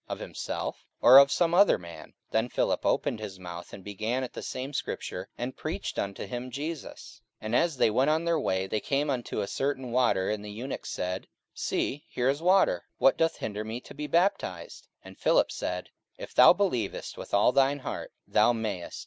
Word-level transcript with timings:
of 0.09 0.17
himself, 0.17 0.83
or 0.99 1.19
of 1.19 1.31
some 1.31 1.53
other 1.53 1.77
man? 1.77 2.05
44:008:035 2.09 2.13
Then 2.31 2.49
Philip 2.49 2.85
opened 2.87 3.19
his 3.19 3.37
mouth, 3.39 3.71
and 3.71 3.83
began 3.83 4.23
at 4.23 4.33
the 4.33 4.41
same 4.41 4.73
scripture, 4.73 5.29
and 5.37 5.55
preached 5.55 5.99
unto 5.99 6.25
him 6.25 6.49
Jesus. 6.49 7.21
44:008:036 7.39 7.45
And 7.45 7.55
as 7.55 7.77
they 7.77 7.91
went 7.91 8.09
on 8.09 8.25
their 8.25 8.39
way, 8.39 8.65
they 8.65 8.79
came 8.79 9.11
unto 9.11 9.41
a 9.41 9.47
certain 9.47 9.91
water: 9.91 10.31
and 10.31 10.43
the 10.43 10.49
eunuch 10.49 10.87
said, 10.87 11.27
See, 11.53 12.05
here 12.09 12.29
is 12.29 12.41
water; 12.41 12.85
what 12.97 13.15
doth 13.15 13.37
hinder 13.37 13.63
me 13.63 13.79
to 13.81 13.93
be 13.93 14.07
baptized? 14.07 14.87
44:008:037 15.05 15.05
And 15.09 15.19
Philip 15.19 15.51
said, 15.51 15.89
If 16.17 16.33
thou 16.33 16.51
believest 16.51 17.15
with 17.19 17.35
all 17.35 17.51
thine 17.51 17.77
heart, 17.77 18.11
thou 18.27 18.53
mayest. 18.53 18.99